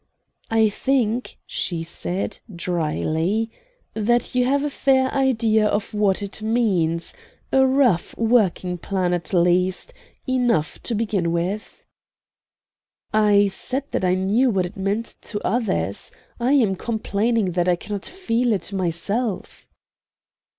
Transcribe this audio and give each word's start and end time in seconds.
"I 0.49 0.67
think," 0.67 1.37
she 1.45 1.83
said, 1.83 2.39
dryly, 2.51 3.51
"that 3.93 4.33
you 4.33 4.45
have 4.45 4.63
a 4.63 4.69
fair 4.71 5.13
idea 5.13 5.67
of 5.67 5.93
what 5.93 6.23
it 6.23 6.41
means; 6.41 7.13
a 7.51 7.67
rough 7.67 8.17
working 8.17 8.79
plan 8.79 9.13
at 9.13 9.31
least 9.31 9.93
enough 10.27 10.81
to 10.81 10.95
begin 10.95 11.27
on." 11.27 11.59
"I 13.13 13.45
said 13.45 13.83
that 13.91 14.03
I 14.03 14.15
knew 14.15 14.49
what 14.49 14.65
it 14.65 14.75
meant 14.75 15.13
to 15.21 15.39
others. 15.47 16.11
I 16.39 16.53
am 16.53 16.75
complaining 16.77 17.51
that 17.51 17.69
I 17.69 17.75
cannot 17.75 18.05
feel 18.07 18.53
it 18.53 18.73
myself." 18.73 19.67